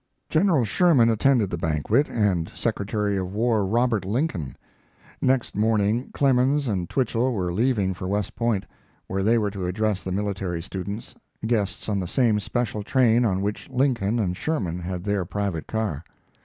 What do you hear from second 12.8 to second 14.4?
train on which Lincoln and